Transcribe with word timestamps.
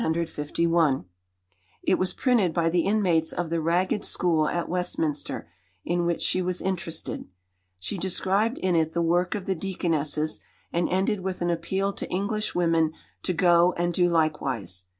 It 1.83 1.99
was 1.99 2.13
printed 2.15 2.53
by 2.55 2.71
the 2.71 2.79
inmates 2.81 3.31
of 3.31 3.51
the 3.51 3.61
Ragged 3.61 4.03
School 4.03 4.47
at 4.49 4.67
Westminster 4.67 5.47
in 5.85 6.07
which 6.07 6.23
she 6.23 6.41
was 6.41 6.59
interested. 6.59 7.25
She 7.77 7.99
described 7.99 8.57
in 8.57 8.75
it 8.75 8.93
the 8.93 9.01
work 9.03 9.35
of 9.35 9.45
the 9.45 9.53
Deaconesses, 9.53 10.39
and 10.73 10.89
ended 10.89 11.19
with 11.19 11.43
an 11.43 11.51
appeal 11.51 11.93
to 11.93 12.09
Englishwomen 12.09 12.93
to 13.21 13.33
go 13.33 13.73
and 13.73 13.93
do 13.93 14.09
likewise. 14.09 14.85